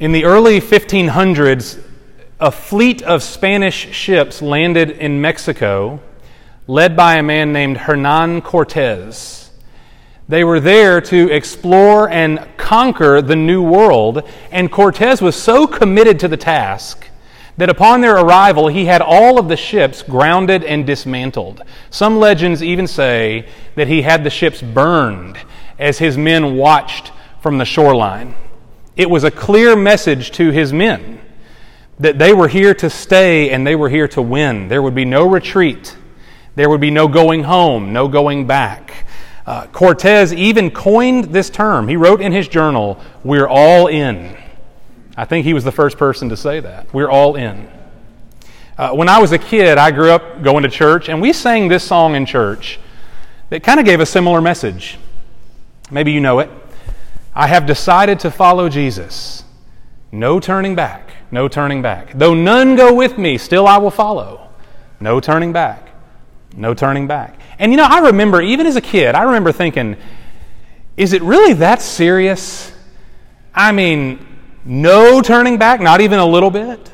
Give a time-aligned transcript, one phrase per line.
[0.00, 1.78] In the early 1500s,
[2.40, 6.00] a fleet of Spanish ships landed in Mexico,
[6.66, 9.50] led by a man named Hernan Cortez.
[10.26, 16.18] They were there to explore and conquer the New World, and Cortez was so committed
[16.20, 17.06] to the task
[17.58, 21.62] that upon their arrival, he had all of the ships grounded and dismantled.
[21.90, 25.36] Some legends even say that he had the ships burned
[25.78, 27.12] as his men watched
[27.42, 28.34] from the shoreline.
[29.00, 31.22] It was a clear message to his men
[32.00, 34.68] that they were here to stay and they were here to win.
[34.68, 35.96] There would be no retreat,
[36.54, 39.06] there would be no going home, no going back.
[39.46, 41.88] Uh, Cortez even coined this term.
[41.88, 44.36] He wrote in his journal, We're all in.
[45.16, 46.92] I think he was the first person to say that.
[46.92, 47.70] We're all in.
[48.76, 51.68] Uh, when I was a kid, I grew up going to church, and we sang
[51.68, 52.78] this song in church
[53.48, 54.98] that kind of gave a similar message.
[55.90, 56.50] Maybe you know it.
[57.34, 59.44] I have decided to follow Jesus.
[60.12, 62.12] No turning back, no turning back.
[62.14, 64.48] Though none go with me, still I will follow.
[64.98, 65.90] No turning back,
[66.56, 67.38] no turning back.
[67.58, 69.96] And you know, I remember, even as a kid, I remember thinking,
[70.96, 72.72] is it really that serious?
[73.54, 74.26] I mean,
[74.64, 76.90] no turning back, not even a little bit?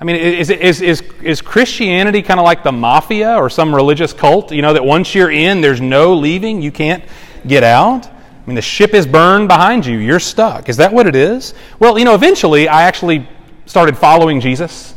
[0.00, 4.12] I mean, is, is, is, is Christianity kind of like the mafia or some religious
[4.12, 4.52] cult?
[4.52, 7.02] You know, that once you're in, there's no leaving, you can't
[7.46, 8.08] get out?
[8.48, 10.70] I mean, the ship is burned behind you, you're stuck.
[10.70, 11.52] Is that what it is?
[11.78, 13.28] Well, you know, eventually I actually
[13.66, 14.94] started following Jesus.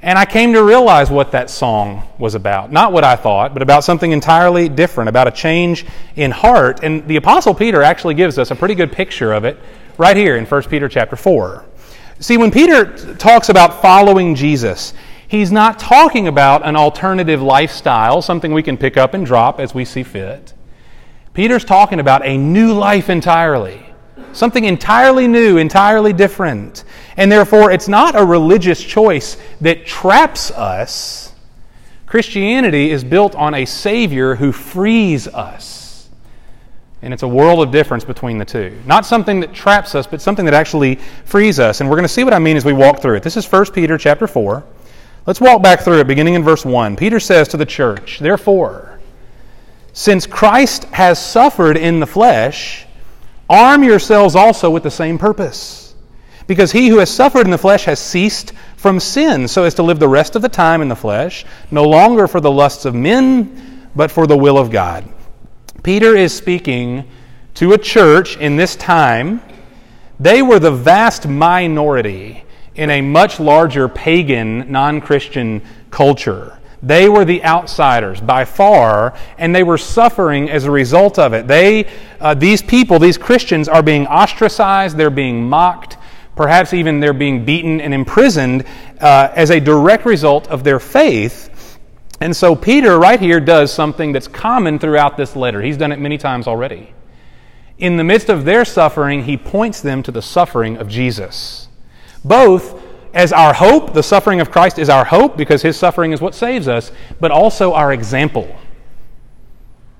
[0.00, 2.72] And I came to realize what that song was about.
[2.72, 6.80] Not what I thought, but about something entirely different, about a change in heart.
[6.82, 9.58] And the Apostle Peter actually gives us a pretty good picture of it
[9.98, 11.62] right here in 1 Peter chapter 4.
[12.20, 14.94] See, when Peter talks about following Jesus,
[15.28, 19.74] he's not talking about an alternative lifestyle, something we can pick up and drop as
[19.74, 20.54] we see fit.
[21.36, 23.84] Peter's talking about a new life entirely,
[24.32, 26.84] something entirely new, entirely different.
[27.18, 31.34] And therefore, it's not a religious choice that traps us.
[32.06, 36.08] Christianity is built on a Savior who frees us.
[37.02, 38.80] And it's a world of difference between the two.
[38.86, 40.94] Not something that traps us, but something that actually
[41.26, 41.82] frees us.
[41.82, 43.22] And we're going to see what I mean as we walk through it.
[43.22, 44.64] This is 1 Peter chapter 4.
[45.26, 46.96] Let's walk back through it, beginning in verse 1.
[46.96, 48.95] Peter says to the church, Therefore,
[49.96, 52.84] since Christ has suffered in the flesh,
[53.48, 55.94] arm yourselves also with the same purpose.
[56.46, 59.82] Because he who has suffered in the flesh has ceased from sin, so as to
[59.82, 62.94] live the rest of the time in the flesh, no longer for the lusts of
[62.94, 65.10] men, but for the will of God.
[65.82, 67.08] Peter is speaking
[67.54, 69.40] to a church in this time.
[70.20, 76.55] They were the vast minority in a much larger pagan, non Christian culture.
[76.82, 81.46] They were the outsiders by far, and they were suffering as a result of it.
[81.46, 81.88] They,
[82.20, 85.96] uh, these people, these Christians, are being ostracized, they're being mocked,
[86.36, 88.64] perhaps even they're being beaten and imprisoned
[89.00, 91.78] uh, as a direct result of their faith.
[92.20, 95.62] And so Peter, right here, does something that's common throughout this letter.
[95.62, 96.92] He's done it many times already.
[97.78, 101.68] In the midst of their suffering, he points them to the suffering of Jesus.
[102.24, 102.82] Both
[103.14, 106.34] as our hope, the suffering of Christ is our hope because his suffering is what
[106.34, 108.54] saves us, but also our example.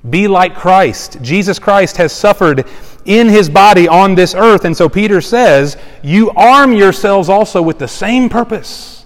[0.08, 1.18] Be like Christ.
[1.22, 2.66] Jesus Christ has suffered
[3.04, 7.78] in his body on this earth, and so Peter says, You arm yourselves also with
[7.78, 8.96] the same purpose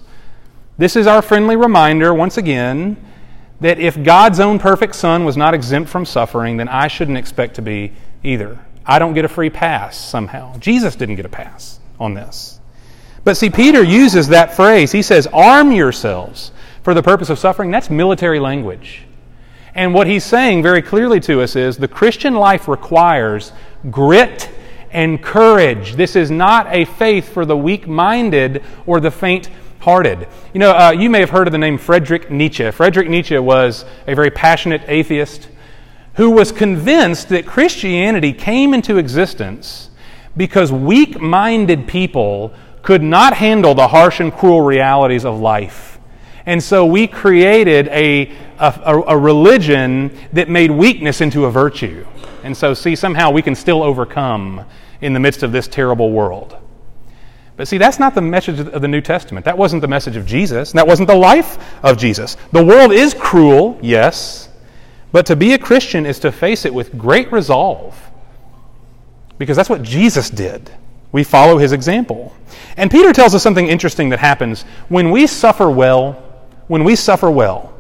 [0.81, 2.97] this is our friendly reminder, once again,
[3.61, 7.57] that if God's own perfect Son was not exempt from suffering, then I shouldn't expect
[7.57, 7.93] to be
[8.25, 8.59] either.
[8.87, 10.57] I don't get a free pass somehow.
[10.57, 12.60] Jesus didn't get a pass on this.
[13.25, 14.93] But see, Peter uses that phrase.
[14.93, 17.71] He says, arm yourselves for the purpose of suffering.
[17.71, 19.03] That's military language.
[19.75, 23.53] And what he's saying very clearly to us is the Christian life requires
[23.91, 24.51] grit
[24.91, 25.95] and courage.
[25.95, 29.49] This is not a faith for the weak minded or the faint
[29.81, 30.27] hearted.
[30.53, 32.71] You know, uh, you may have heard of the name Friedrich Nietzsche.
[32.71, 35.49] Friedrich Nietzsche was a very passionate atheist
[36.15, 39.91] who was convinced that Christianity came into existence
[40.37, 42.53] because weak minded people
[42.83, 45.99] could not handle the harsh and cruel realities of life.
[46.47, 52.07] And so we created a, a, a, religion that made weakness into a virtue.
[52.43, 54.65] And so, see, somehow we can still overcome
[55.01, 56.57] in the midst of this terrible world.
[57.57, 59.45] But see, that's not the message of the New Testament.
[59.45, 62.39] That wasn't the message of Jesus, and that wasn't the life of Jesus.
[62.53, 64.49] The world is cruel, yes,
[65.13, 67.95] but to be a Christian is to face it with great resolve.
[69.37, 70.71] Because that's what Jesus did.
[71.13, 72.35] We follow his example.
[72.77, 76.13] And Peter tells us something interesting that happens when we suffer well,
[76.69, 77.75] when we suffer well.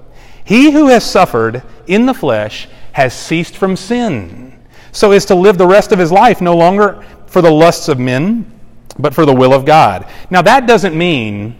[0.44, 4.58] He who has suffered in the flesh has ceased from sin,
[4.90, 7.98] so as to live the rest of his life no longer for the lusts of
[7.98, 8.50] men
[8.98, 10.06] but for the will of God.
[10.30, 11.56] Now, that doesn't mean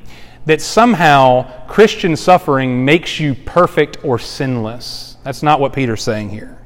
[0.47, 5.17] that somehow Christian suffering makes you perfect or sinless.
[5.23, 6.60] That's not what Peter's saying here.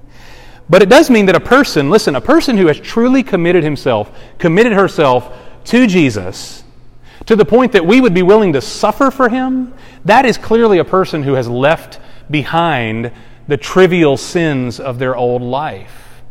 [0.68, 4.10] But it does mean that a person, listen, a person who has truly committed himself,
[4.38, 6.64] committed herself to Jesus,
[7.26, 9.74] to the point that we would be willing to suffer for him,
[10.04, 12.00] that is clearly a person who has left
[12.30, 13.12] behind
[13.46, 16.22] the trivial sins of their old life.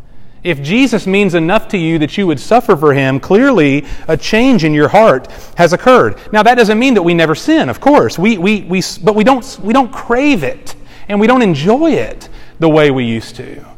[0.43, 4.63] If Jesus means enough to you that you would suffer for him, clearly a change
[4.63, 6.17] in your heart has occurred.
[6.33, 9.23] Now, that doesn't mean that we never sin, of course, we, we, we, but we
[9.23, 10.75] don't, we don't crave it
[11.07, 12.27] and we don't enjoy it
[12.59, 13.72] the way we used to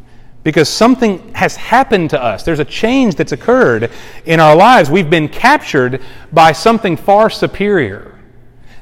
[0.45, 2.44] because something has happened to us.
[2.44, 3.92] There's a change that's occurred
[4.25, 4.92] in our lives.
[4.92, 8.19] We've been captured by something far superior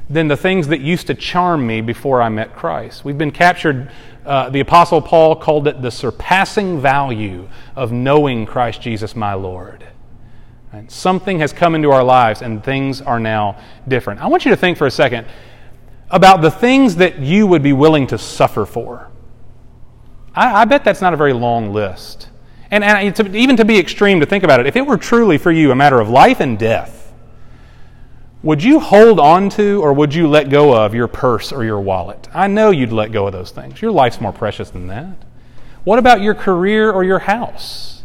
[0.09, 3.05] than the things that used to charm me before I met Christ.
[3.05, 3.89] We've been captured,
[4.25, 9.87] uh, the Apostle Paul called it the surpassing value of knowing Christ Jesus my Lord.
[10.89, 13.57] Something has come into our lives and things are now
[13.87, 14.19] different.
[14.19, 15.27] I want you to think for a second
[16.09, 19.12] about the things that you would be willing to suffer for.
[20.35, 22.29] I, I bet that's not a very long list.
[22.71, 25.37] And, and to, even to be extreme to think about it, if it were truly
[25.37, 27.13] for you a matter of life and death,
[28.41, 31.79] would you hold on to or would you let go of your purse or your
[31.79, 32.27] wallet?
[32.33, 33.81] I know you'd let go of those things.
[33.81, 35.15] Your life's more precious than that.
[35.83, 38.03] What about your career or your house?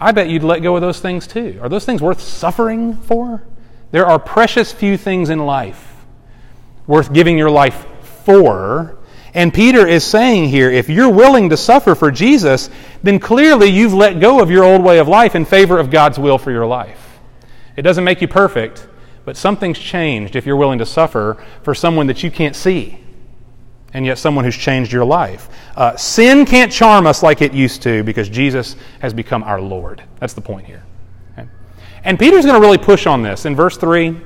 [0.00, 1.58] I bet you'd let go of those things too.
[1.62, 3.42] Are those things worth suffering for?
[3.90, 6.04] There are precious few things in life
[6.86, 7.86] worth giving your life
[8.24, 8.97] for
[9.34, 12.70] and Peter is saying here if you're willing to suffer for Jesus,
[13.02, 16.18] then clearly you've let go of your old way of life in favor of God's
[16.18, 17.18] will for your life.
[17.76, 18.88] It doesn't make you perfect,
[19.24, 22.98] but something's changed if you're willing to suffer for someone that you can't see,
[23.92, 25.48] and yet someone who's changed your life.
[25.76, 30.02] Uh, sin can't charm us like it used to because Jesus has become our Lord.
[30.18, 30.82] That's the point here.
[31.32, 31.48] Okay?
[32.04, 33.44] And Peter's going to really push on this.
[33.44, 34.18] In verse 3,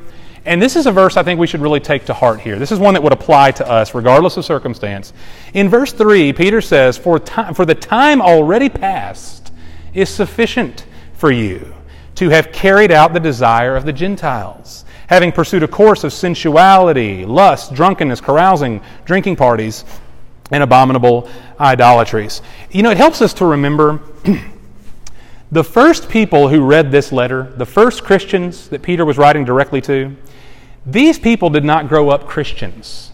[0.44, 2.58] and this is a verse I think we should really take to heart here.
[2.58, 5.12] This is one that would apply to us regardless of circumstance.
[5.54, 9.52] In verse 3, Peter says, For, time, for the time already past
[9.94, 11.74] is sufficient for you
[12.16, 17.24] to have carried out the desire of the Gentiles, having pursued a course of sensuality,
[17.24, 19.84] lust, drunkenness, carousing, drinking parties,
[20.50, 21.28] and abominable
[21.60, 22.42] idolatries.
[22.70, 24.00] You know, it helps us to remember.
[25.52, 29.82] the first people who read this letter, the first Christians that Peter was writing directly
[29.82, 30.16] to,
[30.86, 33.12] these people did not grow up Christians.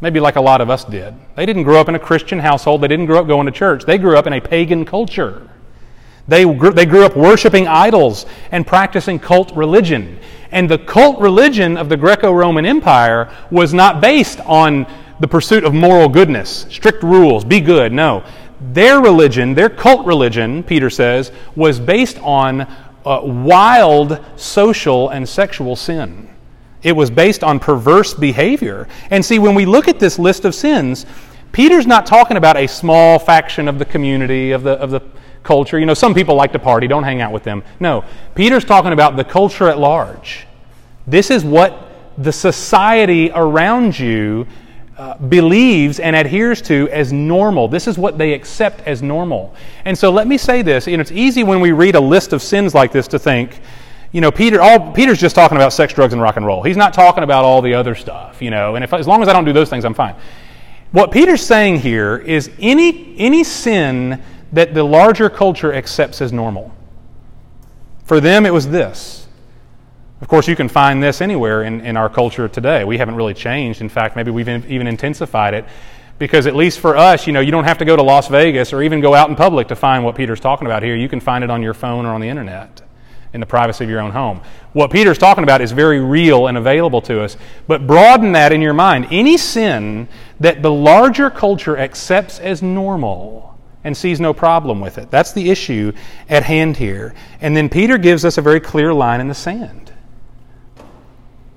[0.00, 1.14] Maybe like a lot of us did.
[1.34, 2.80] They didn't grow up in a Christian household.
[2.80, 3.84] They didn't grow up going to church.
[3.84, 5.48] They grew up in a pagan culture.
[6.28, 10.20] They grew, they grew up worshiping idols and practicing cult religion.
[10.52, 14.86] And the cult religion of the Greco Roman Empire was not based on
[15.18, 17.92] the pursuit of moral goodness, strict rules, be good.
[17.92, 18.24] No.
[18.62, 22.62] Their religion, their cult religion, Peter says, was based on
[23.04, 26.28] uh, wild social and sexual sin.
[26.82, 28.88] It was based on perverse behavior.
[29.10, 31.06] And see, when we look at this list of sins,
[31.52, 35.00] Peter's not talking about a small faction of the community, of the, of the
[35.42, 35.78] culture.
[35.78, 37.62] You know, some people like to party, don't hang out with them.
[37.78, 38.04] No,
[38.34, 40.46] Peter's talking about the culture at large.
[41.06, 44.46] This is what the society around you
[44.98, 47.68] uh, believes and adheres to as normal.
[47.68, 49.54] This is what they accept as normal.
[49.84, 50.86] And so let me say this.
[50.86, 53.60] Know, it's easy when we read a list of sins like this to think,
[54.12, 56.62] you know, Peter, all, Peter's just talking about sex, drugs, and rock and roll.
[56.62, 59.28] He's not talking about all the other stuff, you know, and if, as long as
[59.28, 60.14] I don't do those things, I'm fine.
[60.92, 64.22] What Peter's saying here is any, any sin
[64.52, 66.70] that the larger culture accepts as normal.
[68.04, 69.21] For them, it was this.
[70.22, 72.84] Of course, you can find this anywhere in, in our culture today.
[72.84, 73.80] We haven't really changed.
[73.80, 75.64] In fact, maybe we've even intensified it
[76.20, 78.72] because at least for us, you know, you don't have to go to Las Vegas
[78.72, 80.94] or even go out in public to find what Peter's talking about here.
[80.94, 82.82] You can find it on your phone or on the internet
[83.32, 84.40] in the privacy of your own home.
[84.74, 87.36] What Peter's talking about is very real and available to us,
[87.66, 89.08] but broaden that in your mind.
[89.10, 90.06] Any sin
[90.38, 95.10] that the larger culture accepts as normal and sees no problem with it.
[95.10, 95.92] That's the issue
[96.28, 97.12] at hand here.
[97.40, 99.91] And then Peter gives us a very clear line in the sand.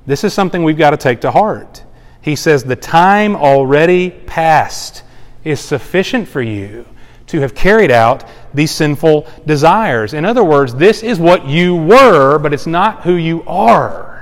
[0.06, 1.84] This is something we've got to take to heart.
[2.22, 5.04] He says, The time already past
[5.44, 6.86] is sufficient for you
[7.28, 10.14] to have carried out these sinful desires.
[10.14, 14.15] In other words, this is what you were, but it's not who you are.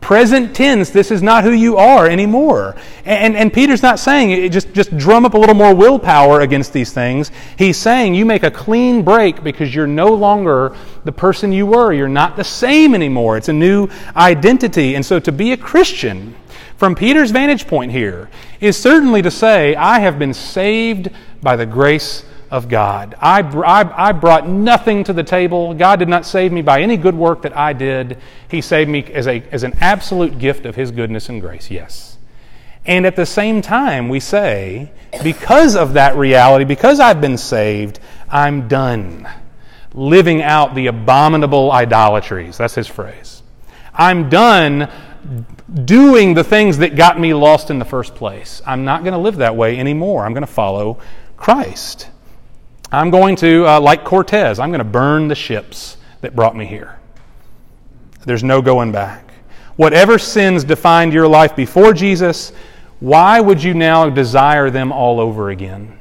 [0.00, 2.74] Present tense, this is not who you are anymore.
[3.04, 6.72] And, and Peter's not saying eh, just, just drum up a little more willpower against
[6.72, 7.30] these things.
[7.58, 11.92] He's saying you make a clean break because you're no longer the person you were.
[11.92, 13.36] You're not the same anymore.
[13.36, 14.94] It's a new identity.
[14.94, 16.34] And so to be a Christian,
[16.76, 21.10] from Peter's vantage point here, is certainly to say, I have been saved
[21.42, 23.14] by the grace of God.
[23.20, 25.72] I, I, I, brought nothing to the table.
[25.72, 28.18] God did not save me by any good work that I did.
[28.48, 32.18] He saved me as, a, as an absolute gift of His goodness and grace, yes.
[32.84, 34.90] And at the same time, we say,
[35.22, 39.28] because of that reality, because I've been saved, I'm done
[39.94, 42.56] living out the abominable idolatries.
[42.56, 43.42] That's his phrase.
[43.94, 44.90] I'm done
[45.84, 48.62] doing the things that got me lost in the first place.
[48.66, 50.24] I'm not going to live that way anymore.
[50.24, 50.98] I'm going to follow
[51.36, 52.08] Christ.
[52.92, 56.66] I'm going to, uh, like Cortez, I'm going to burn the ships that brought me
[56.66, 56.98] here.
[58.24, 59.32] There's no going back.
[59.76, 62.52] Whatever sins defined your life before Jesus,
[62.98, 65.98] why would you now desire them all over again?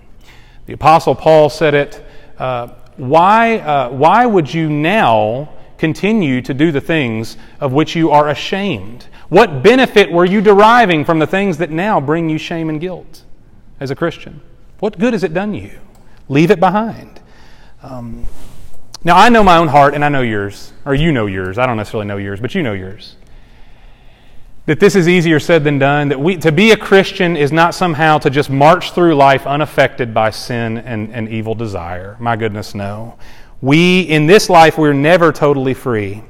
[0.65, 2.05] The Apostle Paul said it.
[2.37, 8.11] Uh, why, uh, why would you now continue to do the things of which you
[8.11, 9.07] are ashamed?
[9.29, 13.23] What benefit were you deriving from the things that now bring you shame and guilt
[13.79, 14.41] as a Christian?
[14.79, 15.79] What good has it done you?
[16.29, 17.19] Leave it behind.
[17.83, 18.25] Um,
[19.03, 21.57] now, I know my own heart and I know yours, or you know yours.
[21.57, 23.15] I don't necessarily know yours, but you know yours
[24.69, 27.73] that this is easier said than done, that we, to be a Christian is not
[27.73, 32.15] somehow to just march through life unaffected by sin and, and evil desire.
[32.19, 33.17] My goodness, no.
[33.61, 36.21] We, in this life, we're never totally free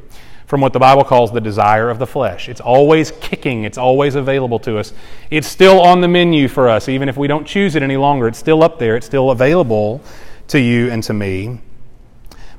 [0.49, 2.49] from what the Bible calls the desire of the flesh.
[2.49, 4.93] It's always kicking, it's always available to us.
[5.29, 8.27] It's still on the menu for us, even if we don't choose it any longer.
[8.27, 10.01] It's still up there, it's still available
[10.47, 11.61] to you and to me.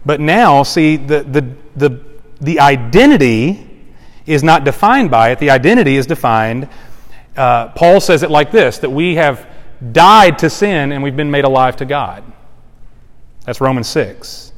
[0.07, 2.01] But now, see, the, the, the,
[2.41, 3.69] the identity
[4.25, 5.41] is not defined by it.
[5.41, 6.69] The identity is defined.
[7.37, 9.51] Uh, Paul says it like this that we have
[9.91, 12.23] died to sin and we've been made alive to God.
[13.47, 14.53] That's Romans 6.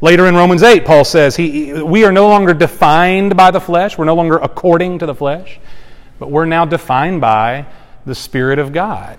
[0.00, 3.96] Later in Romans 8, Paul says he, we are no longer defined by the flesh,
[3.96, 5.58] we're no longer according to the flesh,
[6.18, 7.66] but we're now defined by
[8.04, 9.18] the Spirit of God.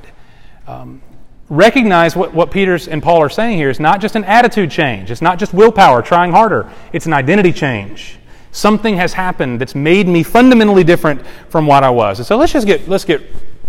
[0.67, 1.01] Um,
[1.49, 5.11] recognize what, what Peter and Paul are saying here is not just an attitude change,
[5.11, 8.19] it's not just willpower, trying harder, it's an identity change.
[8.51, 12.19] Something has happened that's made me fundamentally different from what I was.
[12.19, 13.21] And so let's just get let's get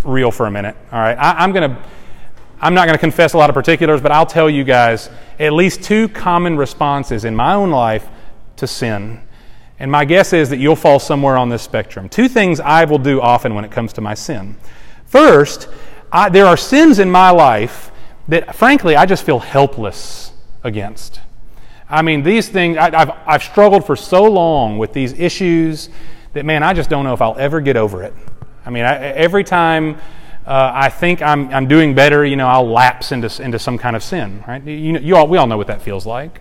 [0.04, 0.76] real for a minute.
[0.92, 1.82] All right, I, I'm gonna
[2.60, 5.52] I'm not going to confess a lot of particulars, but I'll tell you guys at
[5.52, 8.08] least two common responses in my own life
[8.56, 9.20] to sin.
[9.78, 12.08] And my guess is that you'll fall somewhere on this spectrum.
[12.08, 14.56] Two things I will do often when it comes to my sin.
[15.04, 15.68] First,
[16.10, 17.90] I, there are sins in my life
[18.28, 20.32] that, frankly, I just feel helpless
[20.64, 21.20] against.
[21.90, 25.90] I mean, these things, I, have I've struggled for so long with these issues
[26.32, 28.14] that, man, I just don't know if I'll ever get over it.
[28.64, 29.98] I mean, I, every time
[30.46, 33.96] uh, I think I'm, I'm doing better, you know, I'll lapse into, into some kind
[33.96, 34.62] of sin, right?
[34.62, 36.40] You, you all, we all know what that feels like.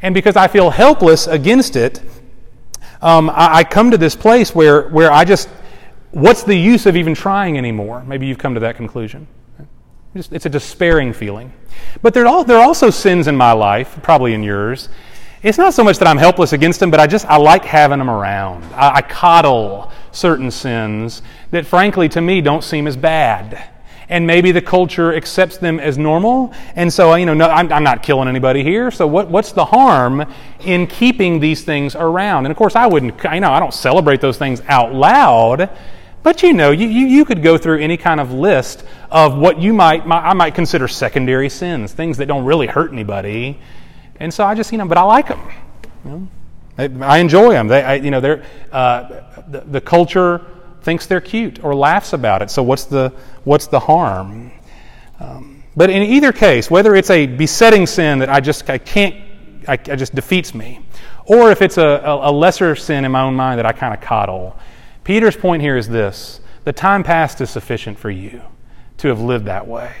[0.00, 2.00] And because I feel helpless against it,
[3.02, 5.48] um, I, I come to this place where, where I just,
[6.12, 8.04] what's the use of even trying anymore?
[8.04, 9.26] Maybe you've come to that conclusion.
[10.14, 11.52] It's a despairing feeling.
[12.02, 14.88] But there are, there are also sins in my life, probably in yours.
[15.42, 17.98] It's not so much that I'm helpless against them, but I just I like having
[17.98, 18.64] them around.
[18.74, 23.70] I, I coddle certain sins that, frankly, to me, don't seem as bad.
[24.08, 26.52] And maybe the culture accepts them as normal.
[26.74, 28.90] And so, you know, no, I'm, I'm not killing anybody here.
[28.90, 30.24] So, what, what's the harm
[30.60, 32.46] in keeping these things around?
[32.46, 35.70] And of course, I wouldn't, you know I don't celebrate those things out loud.
[36.22, 39.60] But you know, you, you, you, could go through any kind of list of what
[39.60, 43.58] you might, I might consider secondary sins, things that don't really hurt anybody.
[44.20, 45.40] And so I just, you know, but I like them.
[46.04, 46.28] You know?
[46.78, 47.66] I, enjoy them.
[47.66, 50.44] They, I, you know, they're, uh, the, the culture
[50.82, 52.50] thinks they're cute or laughs about it.
[52.50, 53.12] So what's the,
[53.44, 54.52] what's the harm?
[55.18, 59.14] Um, but in either case, whether it's a besetting sin that I just, I can't,
[59.66, 60.80] I, I just defeats me,
[61.24, 63.92] or if it's a, a, a lesser sin in my own mind that I kind
[63.92, 64.56] of coddle,
[65.04, 68.42] Peter's point here is this the time past is sufficient for you
[68.98, 69.94] to have lived that way.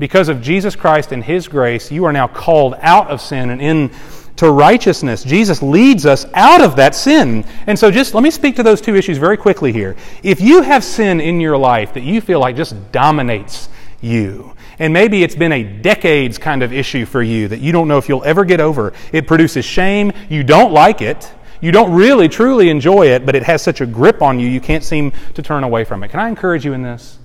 [0.00, 3.60] Because of Jesus Christ and His grace, you are now called out of sin and
[3.60, 5.22] into righteousness.
[5.22, 7.44] Jesus leads us out of that sin.
[7.66, 9.94] And so, just let me speak to those two issues very quickly here.
[10.22, 13.68] If you have sin in your life that you feel like just dominates
[14.00, 17.86] you, and maybe it's been a decades kind of issue for you that you don't
[17.86, 21.30] know if you'll ever get over, it produces shame, you don't like it
[21.60, 24.60] you don't really, truly enjoy it, but it has such a grip on you, you
[24.60, 26.08] can't seem to turn away from it.
[26.08, 27.18] Can I encourage you in this?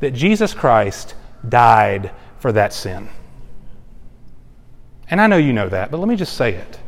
[0.00, 1.14] That Jesus Christ
[1.48, 3.08] died for that sin.
[5.08, 6.80] And I know you know that, but let me just say it.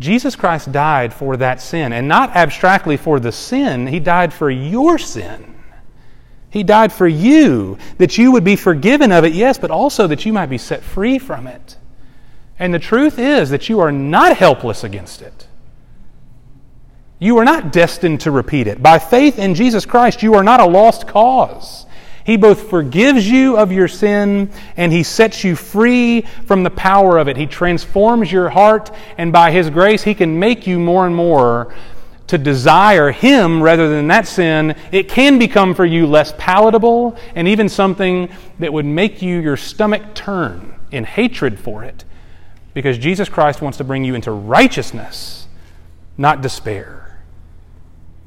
[0.00, 4.50] Jesus Christ died for that sin, and not abstractly for the sin, He died for
[4.50, 5.54] your sin.
[6.50, 10.26] He died for you, that you would be forgiven of it, yes, but also that
[10.26, 11.76] you might be set free from it.
[12.58, 15.46] And the truth is that you are not helpless against it.
[17.18, 18.82] You are not destined to repeat it.
[18.82, 21.86] By faith in Jesus Christ, you are not a lost cause.
[22.24, 27.18] He both forgives you of your sin and He sets you free from the power
[27.18, 27.36] of it.
[27.36, 31.74] He transforms your heart, and by His grace, He can make you more and more
[32.28, 34.76] to desire Him rather than that sin.
[34.90, 39.56] It can become for you less palatable and even something that would make you your
[39.56, 42.04] stomach turn in hatred for it
[42.74, 45.46] because Jesus Christ wants to bring you into righteousness,
[46.16, 47.18] not despair.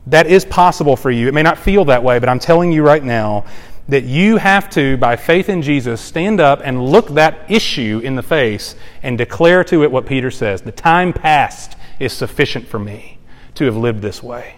[0.08, 1.28] That is possible for you.
[1.28, 3.46] It may not feel that way, but I'm telling you right now
[3.88, 8.16] that you have to, by faith in Jesus, stand up and look that issue in
[8.16, 12.80] the face and declare to it what Peter says The time past is sufficient for
[12.80, 13.20] me
[13.56, 14.56] to have lived this way.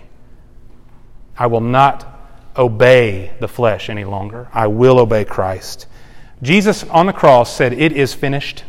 [1.37, 2.13] I will not
[2.55, 4.47] obey the flesh any longer.
[4.53, 5.87] I will obey Christ.
[6.41, 8.63] Jesus on the cross said, It is finished.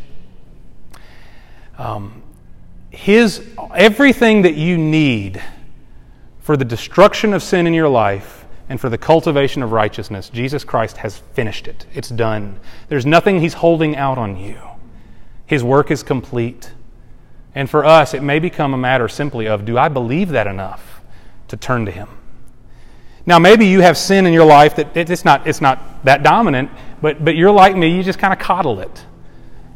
[1.77, 2.21] Um,
[2.89, 5.41] his, everything that you need
[6.39, 8.38] for the destruction of sin in your life
[8.69, 11.87] and for the cultivation of righteousness, Jesus Christ has finished it.
[11.93, 12.59] It's done.
[12.87, 14.59] There's nothing He's holding out on you.
[15.47, 16.71] His work is complete.
[17.55, 21.01] And for us, it may become a matter simply of do I believe that enough
[21.47, 22.07] to turn to Him?
[23.25, 26.69] Now, maybe you have sin in your life that it's not, it's not that dominant,
[27.01, 29.05] but, but you're like me, you just kind of coddle it.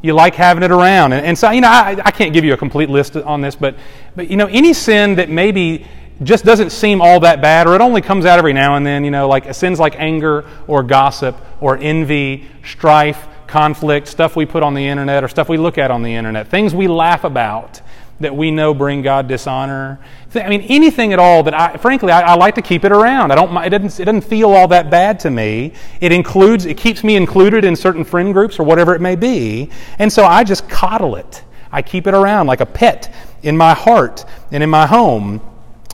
[0.03, 1.13] You like having it around.
[1.13, 3.55] And, and so, you know, I, I can't give you a complete list on this,
[3.55, 3.75] but,
[4.15, 5.87] but, you know, any sin that maybe
[6.21, 9.03] just doesn't seem all that bad, or it only comes out every now and then,
[9.03, 14.63] you know, like sins like anger or gossip or envy, strife, conflict, stuff we put
[14.63, 17.81] on the internet or stuff we look at on the internet, things we laugh about
[18.19, 19.99] that we know bring God dishonor.
[20.35, 23.31] I mean, anything at all that I, frankly, I, I, like to keep it around.
[23.31, 25.73] I don't, it doesn't, it doesn't feel all that bad to me.
[25.99, 29.69] It includes, it keeps me included in certain friend groups or whatever it may be.
[29.99, 31.43] And so I just coddle it.
[31.71, 35.41] I keep it around like a pet in my heart and in my home.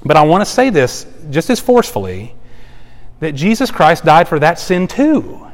[0.04, 2.36] But I want to say this just as forcefully
[3.20, 5.46] that Jesus Christ died for that sin too.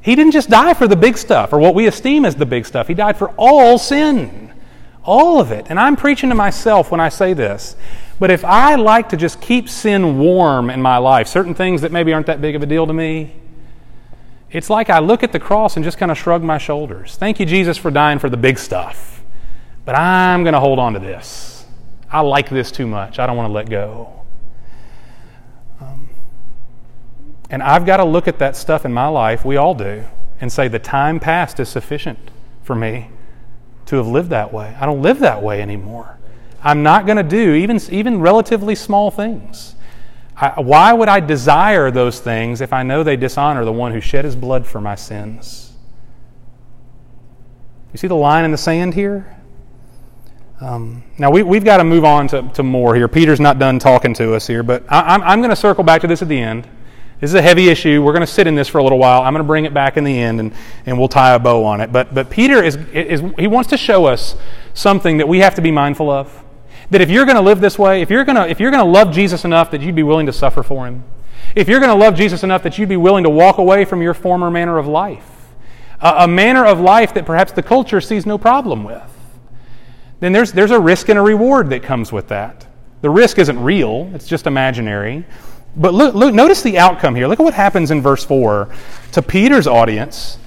[0.00, 2.66] He didn't just die for the big stuff or what we esteem as the big
[2.66, 4.52] stuff, He died for all sin.
[5.02, 5.66] All of it.
[5.68, 7.76] And I'm preaching to myself when I say this.
[8.18, 11.92] But if I like to just keep sin warm in my life, certain things that
[11.92, 13.34] maybe aren't that big of a deal to me,
[14.50, 17.16] it's like I look at the cross and just kind of shrug my shoulders.
[17.16, 19.22] Thank you, Jesus, for dying for the big stuff.
[19.84, 21.53] But I'm going to hold on to this.
[22.14, 23.18] I like this too much.
[23.18, 24.22] I don't want to let go.
[25.80, 26.08] Um,
[27.50, 30.04] and I've got to look at that stuff in my life, we all do,
[30.40, 32.20] and say, the time past is sufficient
[32.62, 33.10] for me
[33.86, 34.76] to have lived that way.
[34.78, 36.16] I don't live that way anymore.
[36.62, 39.74] I'm not going to do even, even relatively small things.
[40.36, 44.00] I, why would I desire those things if I know they dishonor the one who
[44.00, 45.72] shed his blood for my sins?
[47.92, 49.33] You see the line in the sand here?
[50.64, 53.06] Um, now, we, we've got to move on to, to more here.
[53.06, 56.00] Peter's not done talking to us here, but I, I'm, I'm going to circle back
[56.00, 56.66] to this at the end.
[57.20, 58.02] This is a heavy issue.
[58.02, 59.20] We're going to sit in this for a little while.
[59.20, 60.52] I'm going to bring it back in the end, and,
[60.86, 61.92] and we'll tie a bow on it.
[61.92, 64.36] But, but Peter is, is he wants to show us
[64.72, 66.42] something that we have to be mindful of.
[66.90, 68.84] That if you're going to live this way, if you're going to, if you're going
[68.84, 71.04] to love Jesus enough that you'd be willing to suffer for him,
[71.54, 74.00] if you're going to love Jesus enough that you'd be willing to walk away from
[74.00, 75.30] your former manner of life,
[76.00, 79.13] a, a manner of life that perhaps the culture sees no problem with,
[80.24, 82.66] then there's, there's a risk and a reward that comes with that.
[83.02, 85.24] The risk isn't real, it's just imaginary.
[85.76, 87.26] But look, look, notice the outcome here.
[87.26, 88.72] Look at what happens in verse 4
[89.12, 90.38] to Peter's audience.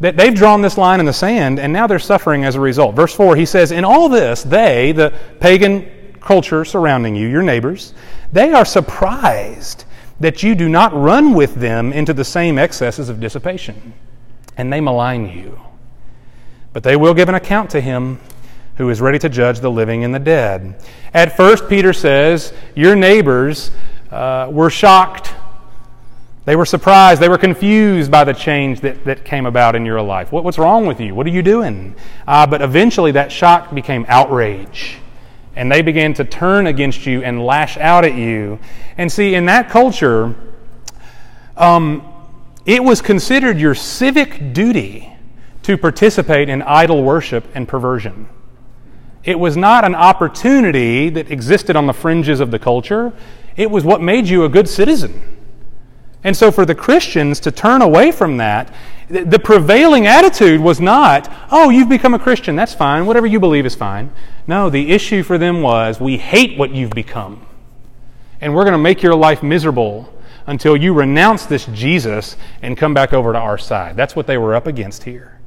[0.00, 2.96] That they've drawn this line in the sand, and now they're suffering as a result.
[2.96, 7.92] Verse 4, he says, In all this, they, the pagan culture surrounding you, your neighbors,
[8.32, 9.84] they are surprised
[10.20, 13.92] that you do not run with them into the same excesses of dissipation,
[14.56, 15.60] and they malign you.
[16.72, 18.20] But they will give an account to him
[18.80, 20.74] who is ready to judge the living and the dead.
[21.12, 23.70] At first, Peter says, Your neighbors
[24.10, 25.34] uh, were shocked.
[26.46, 27.20] They were surprised.
[27.20, 30.32] They were confused by the change that, that came about in your life.
[30.32, 31.14] What, what's wrong with you?
[31.14, 31.94] What are you doing?
[32.26, 34.96] Uh, but eventually, that shock became outrage.
[35.54, 38.58] And they began to turn against you and lash out at you.
[38.96, 40.34] And see, in that culture,
[41.54, 42.02] um,
[42.64, 45.12] it was considered your civic duty
[45.64, 48.26] to participate in idol worship and perversion.
[49.24, 53.12] It was not an opportunity that existed on the fringes of the culture,
[53.56, 55.38] it was what made you a good citizen.
[56.22, 58.72] And so, for the Christians to turn away from that,
[59.08, 63.66] the prevailing attitude was not, oh, you've become a Christian, that's fine, whatever you believe
[63.66, 64.12] is fine.
[64.46, 67.44] No, the issue for them was, we hate what you've become.
[68.40, 70.12] And we're going to make your life miserable
[70.46, 73.96] until you renounce this Jesus and come back over to our side.
[73.96, 75.39] That's what they were up against here.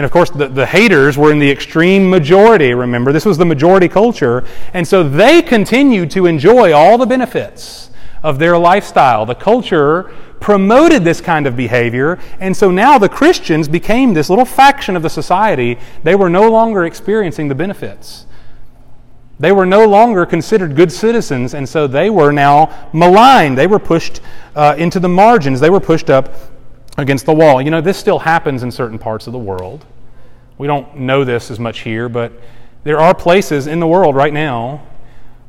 [0.00, 3.12] And of course, the, the haters were in the extreme majority, remember?
[3.12, 4.44] This was the majority culture.
[4.72, 7.90] And so they continued to enjoy all the benefits
[8.22, 9.26] of their lifestyle.
[9.26, 10.04] The culture
[10.40, 15.02] promoted this kind of behavior, and so now the Christians became this little faction of
[15.02, 15.78] the society.
[16.02, 18.24] They were no longer experiencing the benefits.
[19.38, 23.58] They were no longer considered good citizens, and so they were now maligned.
[23.58, 24.22] They were pushed
[24.56, 25.60] uh, into the margins.
[25.60, 26.32] They were pushed up
[26.96, 27.60] against the wall.
[27.60, 29.84] You know, this still happens in certain parts of the world.
[30.60, 32.34] We don't know this as much here, but
[32.84, 34.82] there are places in the world right now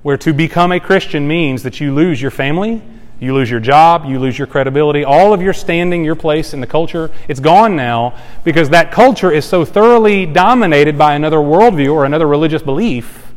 [0.04, 2.82] where to become a Christian means that you lose your family,
[3.20, 6.62] you lose your job, you lose your credibility, all of your standing, your place in
[6.62, 7.12] the culture.
[7.28, 12.26] It's gone now because that culture is so thoroughly dominated by another worldview or another
[12.26, 13.34] religious belief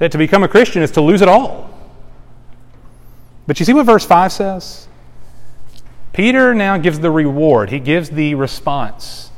[0.00, 1.70] that to become a Christian is to lose it all.
[3.46, 4.88] But you see what verse 5 says?
[6.12, 9.30] Peter now gives the reward, he gives the response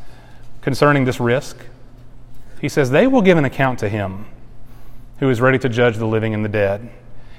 [0.62, 1.58] concerning this risk.
[2.64, 4.24] He says, They will give an account to him
[5.18, 6.88] who is ready to judge the living and the dead.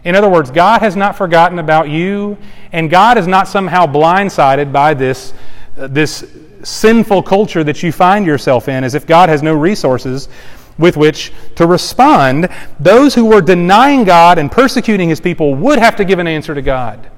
[0.03, 2.37] In other words, God has not forgotten about you,
[2.71, 5.33] and God is not somehow blindsided by this,
[5.79, 10.29] uh, this sinful culture that you find yourself in, as if God has no resources
[10.77, 12.47] with which to respond.
[12.79, 16.53] Those who were denying God and persecuting his people would have to give an answer
[16.53, 17.09] to God.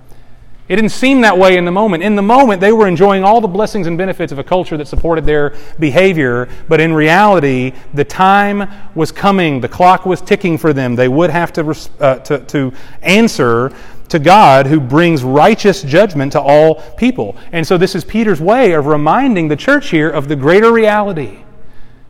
[0.69, 2.03] It didn't seem that way in the moment.
[2.03, 4.87] In the moment, they were enjoying all the blessings and benefits of a culture that
[4.87, 9.61] supported their behavior, but in reality, the time was coming.
[9.61, 10.95] The clock was ticking for them.
[10.95, 13.71] They would have to, uh, to, to answer
[14.09, 17.37] to God who brings righteous judgment to all people.
[17.53, 21.43] And so, this is Peter's way of reminding the church here of the greater reality.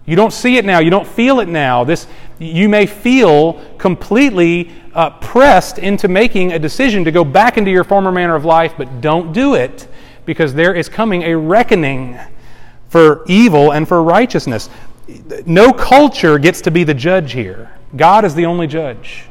[0.07, 0.79] You don't see it now.
[0.79, 1.83] You don't feel it now.
[1.83, 2.07] This,
[2.39, 7.83] you may feel completely uh, pressed into making a decision to go back into your
[7.83, 9.85] former manner of life, but don't do it
[10.25, 12.17] because there is coming a reckoning
[12.87, 14.69] for evil and for righteousness.
[15.45, 17.69] No culture gets to be the judge here.
[17.95, 19.25] God is the only judge.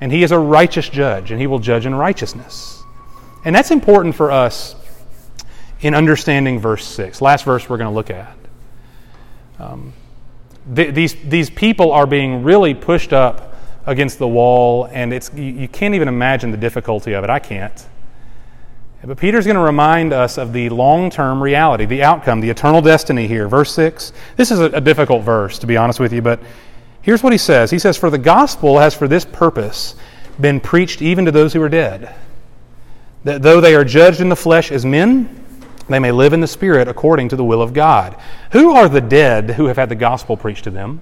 [0.00, 2.82] And He is a righteous judge, and He will judge in righteousness.
[3.44, 4.76] And that's important for us
[5.80, 7.20] in understanding verse 6.
[7.20, 8.39] Last verse we're going to look at.
[9.60, 9.92] Um,
[10.74, 13.54] th- these, these people are being really pushed up
[13.86, 17.30] against the wall, and it's, you, you can't even imagine the difficulty of it.
[17.30, 17.86] I can't.
[19.02, 22.82] But Peter's going to remind us of the long term reality, the outcome, the eternal
[22.82, 23.48] destiny here.
[23.48, 24.12] Verse 6.
[24.36, 26.40] This is a, a, difficult verse, to be honest with you, but
[27.00, 29.94] here's what he says He says, For the gospel has for this purpose
[30.38, 32.14] been preached even to those who are dead,
[33.24, 35.39] that though they are judged in the flesh as men,
[35.94, 38.16] they may live in the Spirit according to the will of God.
[38.52, 41.00] Who are the dead who have had the gospel preached to them?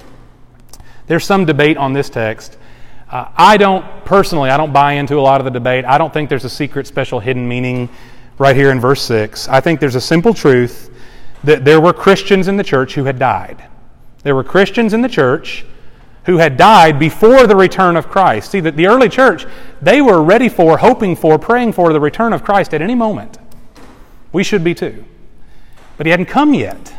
[1.07, 2.57] There's some debate on this text.
[3.11, 5.85] Uh, I don't, personally, I don't buy into a lot of the debate.
[5.85, 7.89] I don't think there's a secret, special, hidden meaning
[8.39, 9.49] right here in verse 6.
[9.49, 10.91] I think there's a simple truth
[11.45, 13.65] that there were Christians in the church who had died.
[14.23, 15.65] There were Christians in the church
[16.25, 18.51] who had died before the return of Christ.
[18.51, 19.47] See, that the early church,
[19.81, 23.39] they were ready for, hoping for, praying for the return of Christ at any moment.
[24.33, 25.05] We should be too.
[25.97, 26.95] But he hadn't come yet.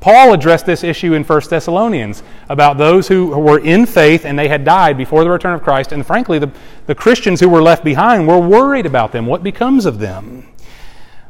[0.00, 4.48] Paul addressed this issue in 1 Thessalonians about those who were in faith and they
[4.48, 5.92] had died before the return of Christ.
[5.92, 6.50] And frankly, the,
[6.86, 9.26] the Christians who were left behind were worried about them.
[9.26, 10.48] What becomes of them?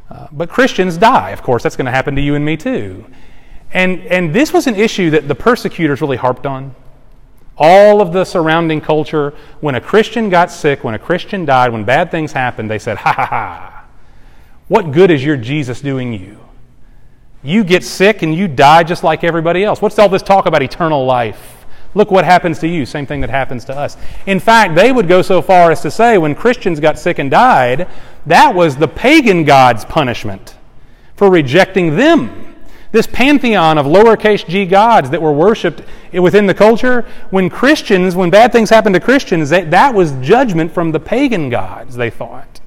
[0.09, 1.29] Uh, but Christians die.
[1.29, 3.05] Of course, that's going to happen to you and me too.
[3.73, 6.73] And, and this was an issue that the persecutors really harped on.
[7.57, 11.83] All of the surrounding culture, when a Christian got sick, when a Christian died, when
[11.83, 13.82] bad things happened, they said, ha ha ha.
[14.67, 16.37] What good is your Jesus doing you?
[17.43, 19.81] You get sick and you die just like everybody else.
[19.81, 21.65] What's all this talk about eternal life?
[21.95, 23.97] Look what happens to you, same thing that happens to us.
[24.25, 27.29] In fact, they would go so far as to say when Christians got sick and
[27.29, 27.87] died,
[28.25, 30.55] that was the pagan gods' punishment
[31.15, 32.55] for rejecting them.
[32.91, 35.81] This pantheon of lowercase g gods that were worshipped
[36.13, 40.71] within the culture, when Christians, when bad things happened to Christians, they, that was judgment
[40.71, 42.61] from the pagan gods, they thought.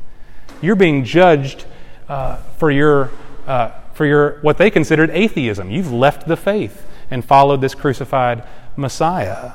[0.60, 1.64] You're being judged
[2.08, 3.10] uh, for your
[3.46, 5.70] uh, for your what they considered atheism.
[5.70, 8.44] You've left the faith and followed this crucified
[8.76, 9.52] Messiah.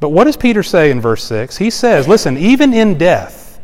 [0.00, 1.56] But what does Peter say in verse 6?
[1.56, 3.60] He says, listen, even in death,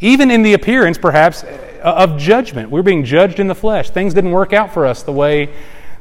[0.00, 1.44] even in the appearance perhaps
[1.82, 3.90] of judgment, we're being judged in the flesh.
[3.90, 5.52] Things didn't work out for us the way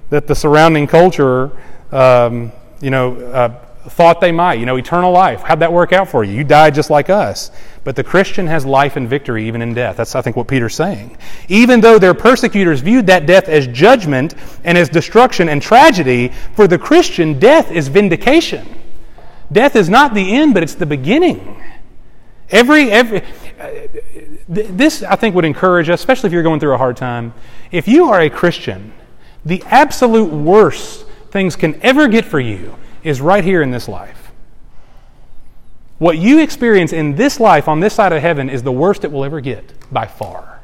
[0.10, 1.52] that the surrounding culture,
[1.92, 4.60] um, you know, uh, thought they might.
[4.60, 5.42] You know, eternal life.
[5.42, 6.34] How'd that work out for you?
[6.34, 7.52] You died just like us.
[7.84, 9.98] But the Christian has life and victory even in death.
[9.98, 11.18] That's, I think, what Peter's saying.
[11.48, 16.68] Even though their persecutors viewed that death as judgment and as destruction and tragedy, for
[16.68, 18.68] the Christian, death is vindication.
[19.52, 21.64] Death is not the end, but it's the beginning.
[22.50, 23.22] Every, every,
[23.60, 23.70] uh,
[24.48, 27.34] this, I think, would encourage us, especially if you're going through a hard time.
[27.72, 28.94] If you are a Christian,
[29.46, 32.76] the absolute worst things can ever get for you
[33.08, 34.32] is right here in this life.
[35.98, 39.12] What you experience in this life on this side of heaven is the worst it
[39.12, 40.60] will ever get, by far.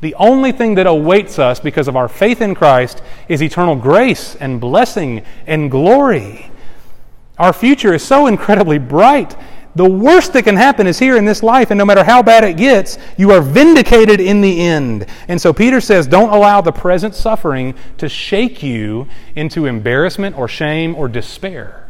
[0.00, 4.34] The only thing that awaits us because of our faith in Christ is eternal grace
[4.36, 6.50] and blessing and glory.
[7.38, 9.36] Our future is so incredibly bright.
[9.74, 12.42] The worst that can happen is here in this life, and no matter how bad
[12.42, 15.06] it gets, you are vindicated in the end.
[15.28, 20.48] And so Peter says, don't allow the present suffering to shake you into embarrassment or
[20.48, 21.88] shame or despair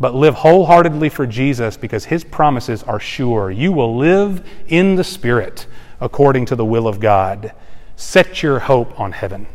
[0.00, 3.50] but live wholeheartedly for Jesus because his promises are sure.
[3.50, 5.66] You will live in the Spirit
[6.00, 7.52] according to the will of God.
[7.96, 9.46] Set your hope on heaven,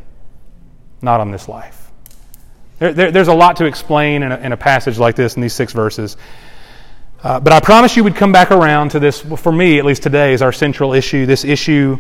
[1.02, 1.92] not on this life.
[2.78, 5.42] There, there, there's a lot to explain in a, in a, passage like this in
[5.42, 6.16] these six verses.
[7.26, 10.04] Uh, but I promise you we'd come back around to this, for me at least
[10.04, 11.98] today, is our central issue this issue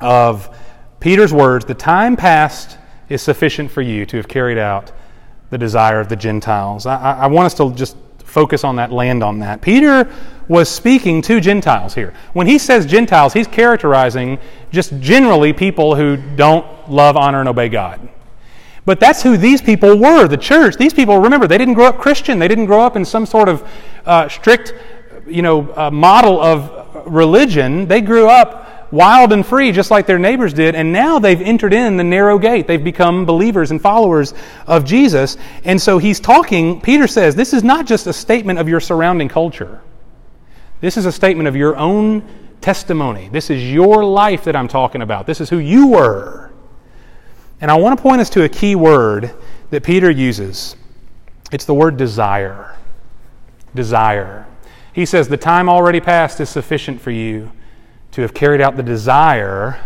[0.00, 0.58] of
[0.98, 2.76] Peter's words the time past
[3.08, 4.90] is sufficient for you to have carried out
[5.50, 6.84] the desire of the Gentiles.
[6.84, 9.62] I, I want us to just focus on that, land on that.
[9.62, 10.12] Peter
[10.48, 12.12] was speaking to Gentiles here.
[12.32, 14.40] When he says Gentiles, he's characterizing
[14.72, 18.08] just generally people who don't love, honor, and obey God.
[18.84, 20.76] But that's who these people were, the church.
[20.76, 22.38] These people, remember, they didn't grow up Christian.
[22.38, 23.68] They didn't grow up in some sort of
[24.06, 24.74] uh, strict,
[25.26, 27.86] you know, uh, model of religion.
[27.86, 31.72] They grew up wild and free, just like their neighbors did, and now they've entered
[31.72, 32.66] in the narrow gate.
[32.66, 34.34] They've become believers and followers
[34.66, 35.36] of Jesus.
[35.64, 39.28] And so he's talking, Peter says, this is not just a statement of your surrounding
[39.28, 39.80] culture,
[40.80, 42.26] this is a statement of your own
[42.60, 43.28] testimony.
[43.30, 45.26] This is your life that I'm talking about.
[45.26, 46.49] This is who you were.
[47.60, 49.34] And I want to point us to a key word
[49.70, 50.76] that Peter uses.
[51.52, 52.76] It's the word desire.
[53.74, 54.46] Desire.
[54.92, 57.52] He says, The time already past is sufficient for you
[58.12, 59.80] to have carried out the desire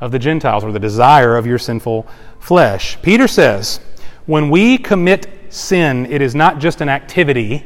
[0.00, 2.06] of the Gentiles or the desire of your sinful
[2.40, 3.00] flesh.
[3.02, 3.80] Peter says,
[4.26, 7.64] when we commit sin, it is not just an activity,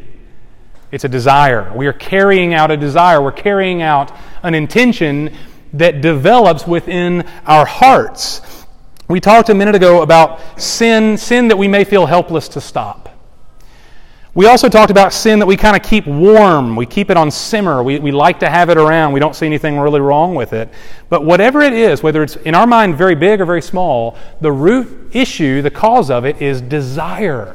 [0.90, 1.72] it's a desire.
[1.74, 5.34] We are carrying out a desire, we're carrying out an intention
[5.74, 8.40] that develops within our hearts.
[9.08, 13.08] We talked a minute ago about sin, sin that we may feel helpless to stop.
[14.34, 16.76] We also talked about sin that we kind of keep warm.
[16.76, 17.82] We keep it on simmer.
[17.82, 19.12] We, we like to have it around.
[19.12, 20.68] We don't see anything really wrong with it.
[21.08, 24.52] But whatever it is, whether it's in our mind very big or very small, the
[24.52, 27.54] root issue, the cause of it, is desire.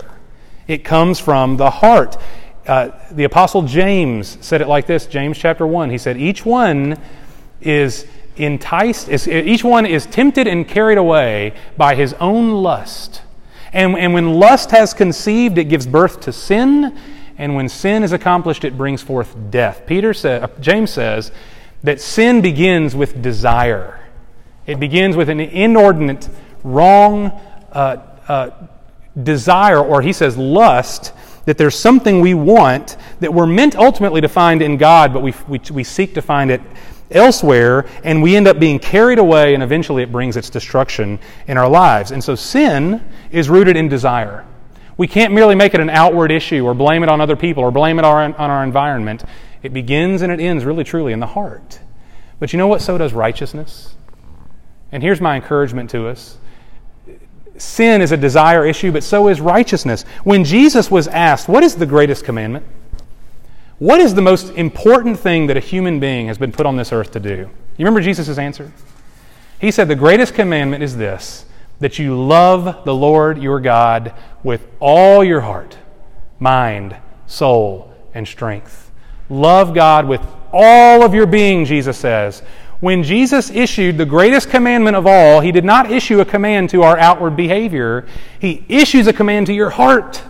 [0.67, 2.17] It comes from the heart.
[2.65, 5.89] Uh, the Apostle James said it like this James chapter 1.
[5.89, 6.97] He said, Each one
[7.59, 13.21] is enticed, is, each one is tempted and carried away by his own lust.
[13.73, 16.97] And, and when lust has conceived, it gives birth to sin.
[17.37, 19.83] And when sin is accomplished, it brings forth death.
[19.85, 21.31] Peter said, uh, James says
[21.83, 23.99] that sin begins with desire.
[24.67, 26.29] It begins with an inordinate,
[26.63, 27.31] wrong
[27.71, 28.51] uh, uh,
[29.21, 31.13] desire, or he says lust,
[31.45, 35.33] that there's something we want that we're meant ultimately to find in God, but we,
[35.47, 36.61] we, we seek to find it
[37.11, 41.57] elsewhere, and we end up being carried away, and eventually it brings its destruction in
[41.57, 42.11] our lives.
[42.11, 44.45] And so sin is rooted in desire.
[44.97, 47.71] We can't merely make it an outward issue or blame it on other people or
[47.71, 49.23] blame it on our environment.
[49.63, 51.79] It begins and it ends really truly in the heart.
[52.39, 52.81] But you know what?
[52.81, 53.95] So does righteousness.
[54.91, 56.37] And here's my encouragement to us
[57.57, 60.03] sin is a desire issue, but so is righteousness.
[60.23, 62.65] When Jesus was asked, What is the greatest commandment?
[63.81, 66.93] What is the most important thing that a human being has been put on this
[66.93, 67.31] earth to do?
[67.31, 68.71] You remember Jesus' answer?
[69.59, 71.47] He said, The greatest commandment is this
[71.79, 74.13] that you love the Lord your God
[74.43, 75.79] with all your heart,
[76.39, 78.91] mind, soul, and strength.
[79.31, 80.21] Love God with
[80.53, 82.43] all of your being, Jesus says.
[82.81, 86.83] When Jesus issued the greatest commandment of all, he did not issue a command to
[86.83, 88.05] our outward behavior,
[88.37, 90.21] he issues a command to your heart.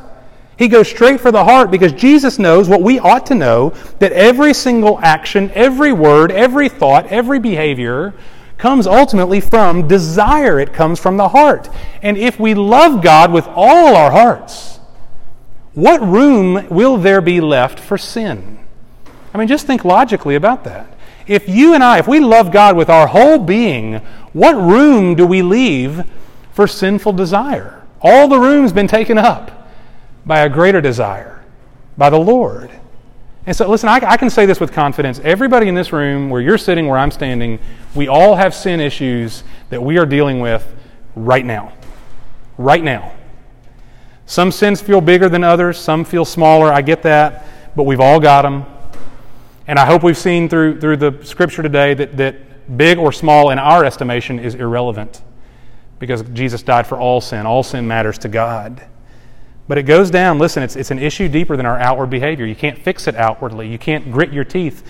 [0.62, 4.12] He goes straight for the heart because Jesus knows what we ought to know that
[4.12, 8.14] every single action, every word, every thought, every behavior
[8.60, 10.60] comes ultimately from desire.
[10.60, 11.68] It comes from the heart.
[12.04, 14.80] And if we love God with all our hearts,
[15.74, 18.60] what room will there be left for sin?
[19.34, 20.96] I mean, just think logically about that.
[21.26, 23.96] If you and I, if we love God with our whole being,
[24.32, 26.04] what room do we leave
[26.54, 27.82] for sinful desire?
[28.00, 29.58] All the room's been taken up
[30.26, 31.44] by a greater desire,
[31.98, 32.72] by the Lord.
[33.46, 35.20] And so, listen, I, I, can say this with confidence.
[35.24, 37.60] Everybody in this room, where you're sitting, where I'm standing,
[37.96, 40.76] we all have sin issues that we are dealing with
[41.16, 41.74] right now.
[42.58, 43.14] Right now.
[44.28, 46.72] Some sins feel bigger than others, some feel smaller.
[46.72, 48.66] I get that, but we've all got them.
[49.68, 53.50] And I hope we've seen through, through the scripture today that, that big or small
[53.50, 55.22] in our estimation is irrelevant
[55.98, 57.46] because Jesus died for all sin.
[57.46, 58.86] All sin matters to God.
[59.68, 62.46] But it goes down, listen, it's, it's an issue deeper than our outward behavior.
[62.46, 63.68] You can't fix it outwardly.
[63.70, 64.86] You can't grit your teeth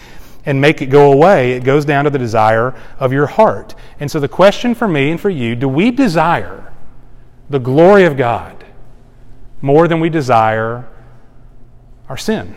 [0.45, 1.51] and make it go away.
[1.51, 3.75] It goes down to the desire of your heart.
[3.99, 6.73] And so the question for me and for you do we desire
[7.49, 8.63] the glory of God
[9.61, 10.87] more than we desire
[12.09, 12.55] our sin?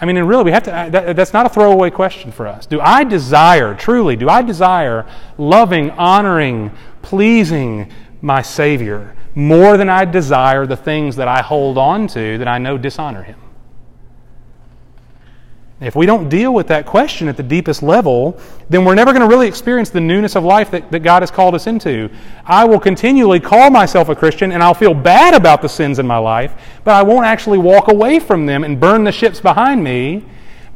[0.00, 2.66] I mean, and really, we have to, that, that's not a throwaway question for us.
[2.66, 5.06] Do I desire, truly, do I desire
[5.38, 12.06] loving, honoring, pleasing my Savior more than I desire the things that I hold on
[12.08, 13.38] to that I know dishonor Him?
[15.82, 18.38] If we don't deal with that question at the deepest level,
[18.70, 21.30] then we're never going to really experience the newness of life that, that God has
[21.32, 22.08] called us into.
[22.46, 26.06] I will continually call myself a Christian and I'll feel bad about the sins in
[26.06, 29.82] my life, but I won't actually walk away from them and burn the ships behind
[29.82, 30.24] me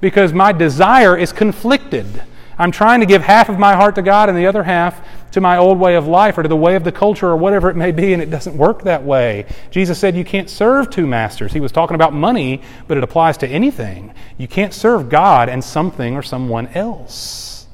[0.01, 2.25] because my desire is conflicted.
[2.59, 5.41] I'm trying to give half of my heart to God and the other half to
[5.43, 7.77] my old way of life or to the way of the culture or whatever it
[7.77, 9.45] may be, and it doesn't work that way.
[9.71, 11.53] Jesus said you can't serve two masters.
[11.53, 14.15] He was talking about money, but it applies to anything.
[14.39, 17.67] You can't serve God and something or someone else.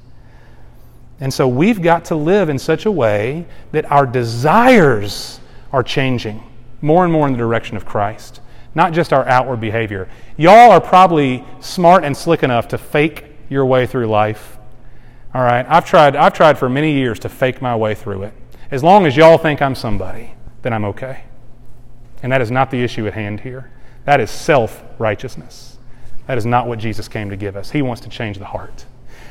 [1.21, 5.39] And so we've got to live in such a way that our desires
[5.73, 6.43] are changing
[6.81, 8.41] more and more in the direction of Christ,
[8.75, 10.09] not just our outward behavior.
[10.37, 14.59] Y'all are probably smart and slick enough to fake your way through life
[15.35, 18.35] all right, I've tried, I've tried for many years to fake my way through it.
[18.71, 21.25] As long as y'all think I'm somebody, then I'm okay.
[22.23, 23.71] And that is not the issue at hand here.
[24.05, 25.79] That is self righteousness.
[26.27, 27.71] That is not what Jesus came to give us.
[27.71, 28.85] He wants to change the heart.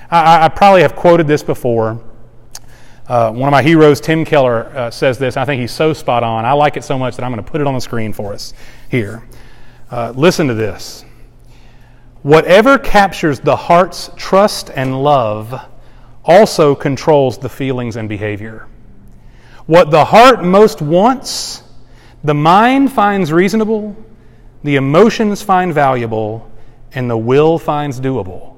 [0.09, 2.03] I, I probably have quoted this before.
[3.07, 5.37] Uh, one of my heroes, Tim Keller, uh, says this.
[5.37, 6.45] I think he's so spot on.
[6.45, 8.33] I like it so much that I'm going to put it on the screen for
[8.33, 8.53] us
[8.89, 9.27] here.
[9.89, 11.05] Uh, listen to this.
[12.23, 15.59] Whatever captures the heart's trust and love
[16.23, 18.67] also controls the feelings and behavior.
[19.65, 21.63] What the heart most wants,
[22.23, 23.95] the mind finds reasonable,
[24.63, 26.49] the emotions find valuable,
[26.93, 28.55] and the will finds doable.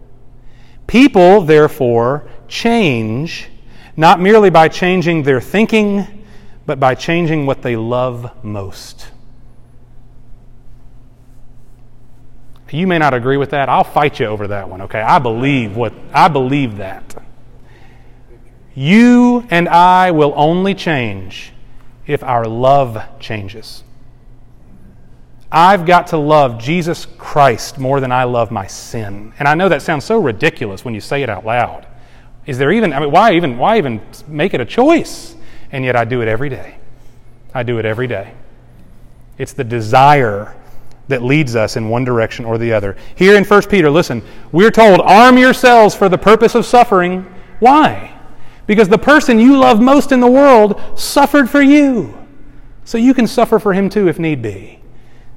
[0.88, 3.50] People, therefore, change
[3.96, 6.26] not merely by changing their thinking,
[6.66, 9.12] but by changing what they love most.
[12.72, 13.70] You may not agree with that.
[13.70, 15.00] I'll fight you over that one, okay?
[15.00, 17.23] I believe what I believe that.
[18.76, 21.54] You and I will only change
[22.08, 23.84] if our love changes.
[25.52, 29.34] I've got to love Jesus Christ more than I love my sin.
[29.38, 31.86] And I know that sounds so ridiculous when you say it out loud.
[32.48, 35.36] Is there even, I mean, why even, why even make it a choice?
[35.72, 36.78] And yet I do it every day.
[37.54, 38.34] I do it every day.
[39.38, 40.56] It's the desire
[41.08, 42.98] that leads us in one direction or the other.
[43.16, 47.32] Here in 1 Peter, listen, we're told, arm yourselves for the purpose of suffering.
[47.60, 48.20] Why?
[48.66, 52.18] Because the person you love most in the world suffered for you.
[52.86, 54.80] So you can suffer for him too if need be.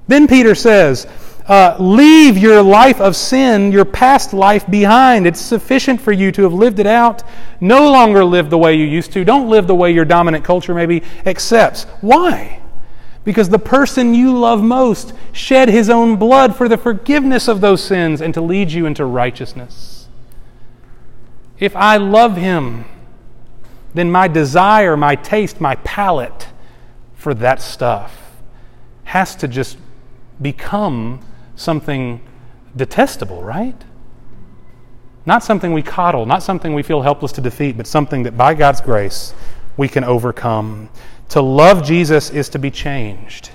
[0.09, 1.07] Then Peter says,
[1.49, 5.27] uh, Leave your life of sin, your past life behind.
[5.27, 7.23] It's sufficient for you to have lived it out.
[7.61, 9.25] No longer live the way you used to.
[9.25, 11.85] Don't live the way your dominant culture maybe accepts.
[12.01, 12.61] Why?
[13.25, 17.83] Because the person you love most shed his own blood for the forgiveness of those
[17.83, 20.09] sins and to lead you into righteousness.
[21.59, 22.85] If I love him,
[23.97, 26.49] then my desire, my taste, my palate
[27.15, 28.33] for that stuff
[29.05, 29.79] has to just
[30.41, 31.21] become
[31.55, 32.21] something
[32.77, 33.85] detestable, right?
[35.25, 38.55] Not something we coddle, not something we feel helpless to defeat, but something that by
[38.55, 39.35] God's grace
[39.77, 40.89] we can overcome.
[41.31, 43.51] To love Jesus is to be changed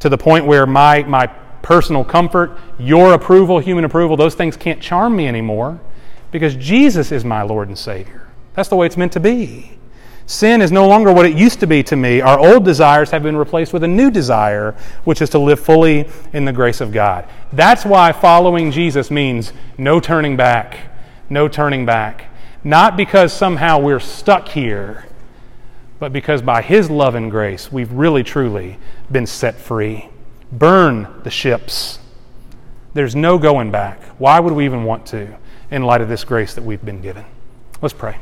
[0.00, 1.26] to the point where my, my
[1.62, 5.80] personal comfort, your approval, human approval, those things can't charm me anymore
[6.30, 8.27] because Jesus is my Lord and Savior.
[8.58, 9.70] That's the way it's meant to be.
[10.26, 12.20] Sin is no longer what it used to be to me.
[12.20, 16.08] Our old desires have been replaced with a new desire, which is to live fully
[16.32, 17.28] in the grace of God.
[17.52, 20.76] That's why following Jesus means no turning back.
[21.30, 22.34] No turning back.
[22.64, 25.06] Not because somehow we're stuck here,
[26.00, 28.76] but because by His love and grace, we've really, truly
[29.08, 30.08] been set free.
[30.50, 32.00] Burn the ships.
[32.92, 34.02] There's no going back.
[34.18, 35.38] Why would we even want to
[35.70, 37.24] in light of this grace that we've been given?
[37.80, 38.18] Let's pray.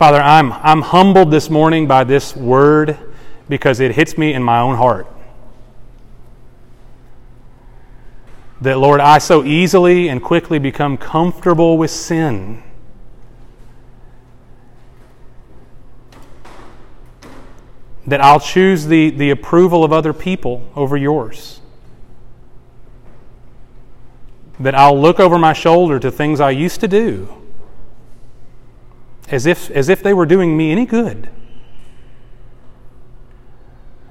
[0.00, 2.96] Father, I'm, I'm humbled this morning by this word
[3.50, 5.06] because it hits me in my own heart.
[8.62, 12.62] That, Lord, I so easily and quickly become comfortable with sin.
[18.06, 21.60] That I'll choose the, the approval of other people over yours.
[24.58, 27.39] That I'll look over my shoulder to things I used to do
[29.30, 31.28] as if, as if they were doing me any good,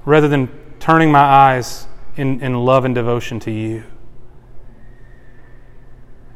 [0.04, 0.48] rather than
[0.80, 3.84] turning my eyes in, in love and devotion to you.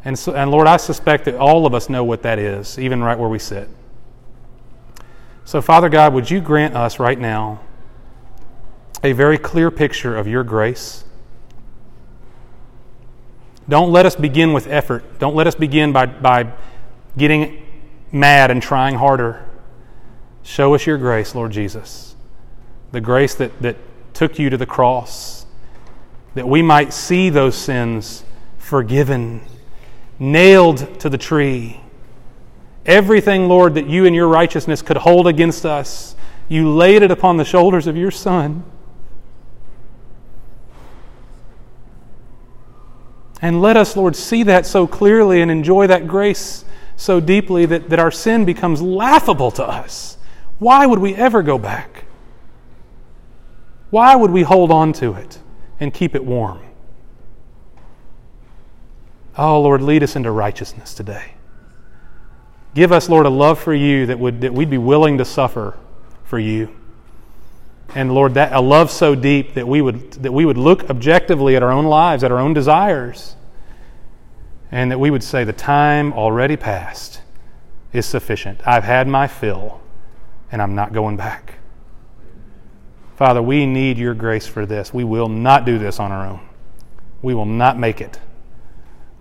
[0.04, 3.02] And, so, and Lord, I suspect that all of us know what that is, even
[3.02, 3.68] right where we sit.
[5.46, 7.60] So, Father God, would you grant us right now
[9.02, 11.04] a very clear picture of your grace?
[13.66, 15.18] Don't let us begin with effort.
[15.18, 16.52] Don't let us begin by, by
[17.16, 17.63] getting
[18.14, 19.44] mad and trying harder.
[20.42, 22.14] Show us your grace, Lord Jesus.
[22.92, 23.76] The grace that, that
[24.14, 25.46] took you to the cross,
[26.34, 28.24] that we might see those sins
[28.58, 29.42] forgiven
[30.18, 31.80] nailed to the tree.
[32.86, 36.14] Everything, Lord, that you and your righteousness could hold against us,
[36.48, 38.62] you laid it upon the shoulders of your Son.
[43.40, 46.64] And let us, Lord, see that so clearly and enjoy that grace
[46.96, 50.16] so deeply that, that our sin becomes laughable to us.
[50.58, 52.04] Why would we ever go back?
[53.90, 55.38] Why would we hold on to it
[55.80, 56.60] and keep it warm?
[59.36, 61.34] Oh, Lord, lead us into righteousness today.
[62.74, 65.76] Give us, Lord, a love for you that, would, that we'd be willing to suffer
[66.24, 66.74] for you.
[67.94, 71.54] And Lord, that a love so deep that we would that we would look objectively
[71.54, 73.36] at our own lives, at our own desires,
[74.74, 77.20] and that we would say the time already past
[77.92, 78.60] is sufficient.
[78.66, 79.80] I've had my fill,
[80.50, 81.54] and I'm not going back.
[83.14, 84.92] Father, we need your grace for this.
[84.92, 86.40] We will not do this on our own.
[87.22, 88.18] We will not make it.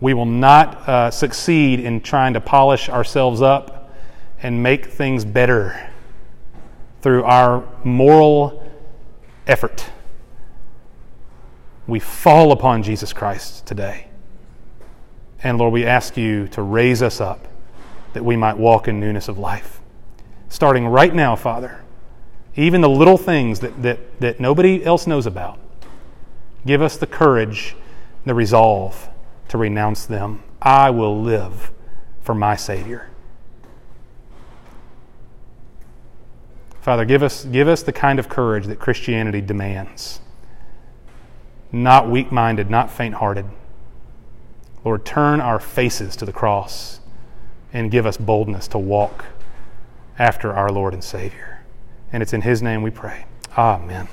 [0.01, 3.93] We will not uh, succeed in trying to polish ourselves up
[4.41, 5.91] and make things better
[7.04, 8.68] through our moral
[9.45, 9.86] effort.
[11.86, 14.08] We fall upon Jesus Christ today.
[15.43, 17.47] And Lord, we ask you to raise us up
[18.13, 19.81] that we might walk in newness of life.
[20.47, 21.83] Starting right now, Father,
[22.55, 25.59] even the little things that, that, that nobody else knows about,
[26.65, 27.75] give us the courage,
[28.25, 29.09] the resolve
[29.49, 30.43] to renounce them.
[30.61, 31.71] I will live
[32.21, 33.09] for my Savior.
[36.81, 40.19] Father, give us, give us the kind of courage that Christianity demands.
[41.71, 43.45] Not weak minded, not faint hearted.
[44.84, 46.99] Lord, turn our faces to the cross
[47.71, 49.25] and give us boldness to walk
[50.19, 51.63] after our Lord and Savior.
[52.11, 53.25] And it's in His name we pray.
[53.57, 54.07] Amen.